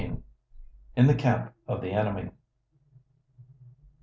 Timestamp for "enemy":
1.91-2.31